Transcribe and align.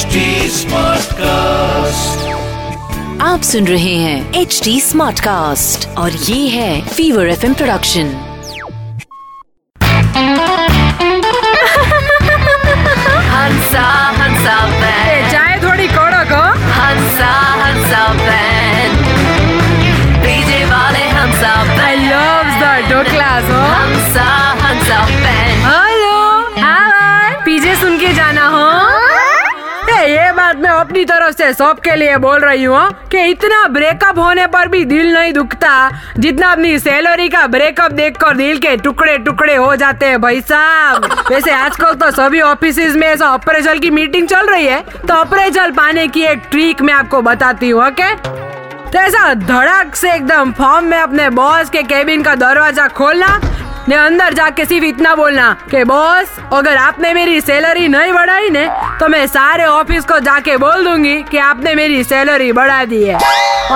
HD 0.00 0.20
Smartcast. 0.56 2.20
आप 3.22 3.42
सुन 3.44 3.66
रहे 3.66 3.94
हैं 4.02 4.40
एच 4.40 4.60
डी 4.64 4.80
स्मार्ट 4.80 5.20
कास्ट 5.20 5.86
और 5.98 6.12
ये 6.28 6.48
है 6.48 6.80
फीवर 6.88 7.28
एफ़ 7.30 7.44
प्रोडक्शन 7.46 8.12
हंसा 13.32 14.58
चाय 15.32 15.58
थोड़ी 15.64 15.88
कड़क 15.88 16.32
हो 16.32 16.42
हंसा 16.78 17.32
हंसा 17.62 18.06
बैंड 18.22 18.92
डीजे 20.24 20.64
वाले 20.72 21.04
Hansa 21.18 21.52
I 21.86 21.96
love 22.06 22.58
the 22.62 22.76
dhoklas 22.92 23.50
Hansa 23.52 24.28
Hansa 24.64 25.04
band 25.06 25.66
hello 25.66 26.18
hi 26.66 27.34
PJ 27.44 27.74
सुन 27.80 27.98
के 27.98 28.12
जाना 28.14 28.46
हो। 28.56 28.79
ये 30.00 30.30
बात 30.32 30.56
मैं 30.56 30.70
अपनी 30.70 31.04
तरफ़ 31.04 31.34
से 31.36 31.52
सबके 31.54 31.94
लिए 31.96 32.16
बोल 32.18 32.38
रही 32.40 32.64
हूँ 32.64 32.88
कि 33.10 33.24
इतना 33.30 33.66
ब्रेकअप 33.68 34.18
होने 34.18 34.46
पर 34.46 34.68
भी 34.68 34.84
दिल 34.84 35.12
नहीं 35.14 35.32
दुखता। 35.32 35.72
जितना 36.18 36.50
अपनी 36.52 36.78
सैलरी 36.78 37.28
का 37.28 37.46
ब्रेकअप 37.46 37.92
देखकर 37.92 38.36
दिल 38.36 38.58
के 38.58 38.76
टुकड़े 38.78 39.16
टुकड़े 39.18 39.56
हो 39.56 39.74
जाते 39.76 40.06
हैं 40.06 40.20
भाई 40.20 40.40
साहब। 40.42 41.04
वैसे 41.30 41.50
आजकल 41.52 41.94
तो 41.94 42.10
सभी 42.12 42.40
ऑफ़िस 42.42 42.78
में 42.96 43.06
ऐसा 43.08 43.28
अप्रेजल 43.28 43.78
की 43.78 43.90
मीटिंग 43.90 44.28
चल 44.28 44.50
रही 44.50 44.66
है। 44.66 44.80
तो 44.82 45.14
अप्रेजल 45.14 45.70
पाने 45.72 46.06
की 46.08 46.22
एक 46.24 46.42
ट्रिक 46.50 46.82
मैं 46.82 46.94
आपको 46.94 47.22
बताती 47.22 47.70
हूँ 47.70 47.86
ओके 47.86 48.14
तो 48.90 48.98
ऐसा 48.98 49.32
धड़क 49.36 49.94
से 49.94 50.12
एकदम 50.12 50.52
फॉर्म 50.52 50.84
में 50.84 50.98
अपने 50.98 51.28
बॉस 51.30 51.70
के 51.70 51.82
केबिन 51.84 52.22
का 52.22 52.34
दरवाज़ा 52.36 52.86
खोलना। 52.90 53.40
ने 53.90 53.96
अंदर 53.96 54.34
जाके 54.34 54.64
सिर्फ़ 54.64 54.84
इतना 54.84 55.14
बोलना 55.14 55.52
कि 55.70 55.82
बॉस 55.84 56.36
अगर 56.52 56.76
आपने 56.76 57.12
मेरी 57.14 57.40
सैलरी 57.40 57.88
नहीं 57.88 58.12
बढ़ाई 58.12 58.50
ने 58.50 58.66
तो 59.00 59.08
मैं 59.08 59.26
सारे 59.26 59.64
ऑफ़िस 59.64 60.04
को 60.04 60.18
जाके 60.18 60.56
बोल 60.56 60.84
दूँगी 60.84 61.16
कि 61.30 61.38
आपने 61.38 61.74
मेरी 61.74 62.02
सैलरी 62.04 62.50
बढ़ा 62.52 62.84
दी 62.84 63.02
है। 63.04 63.18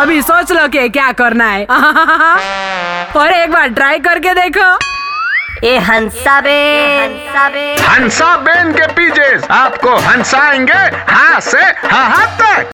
अभी 0.00 0.20
सोच 0.22 0.52
लो 0.52 0.66
कि 0.68 0.88
क्या 0.88 1.10
करना 1.20 1.48
है। 1.50 1.64
और 3.16 3.32
एक 3.32 3.52
बार 3.52 3.68
ट्राई 3.78 3.98
करके 4.06 4.34
देखो। 4.34 4.70
ए 5.66 5.76
हंसा 5.88 6.40
बे। 6.40 6.58
हंसा 7.00 7.48
बे 7.48 7.66
हंसा 7.88 8.36
बेन 8.46 8.72
के 8.72 8.86
पीजे 8.92 9.32
आपको 9.54 9.96
हंसाएँगे 10.08 10.82
हाँ 11.12 11.40
से 11.40 11.62
हाँ 11.88 12.08
हाँ 12.10 12.26
तक। 12.40 12.73